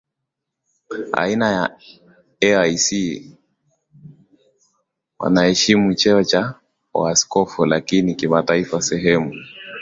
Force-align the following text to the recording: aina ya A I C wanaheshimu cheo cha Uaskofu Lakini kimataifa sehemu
aina 1.21 1.47
ya 1.55 1.65
A 2.41 2.49
I 2.63 2.77
C 2.77 2.87
wanaheshimu 5.19 5.93
cheo 5.93 6.23
cha 6.23 6.59
Uaskofu 6.93 7.65
Lakini 7.65 8.15
kimataifa 8.15 8.81
sehemu 8.81 9.33